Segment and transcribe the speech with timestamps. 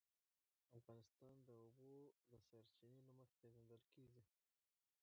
[0.79, 1.95] افغانستان د د اوبو
[2.49, 4.23] سرچینې له مخې پېژندل کېږي.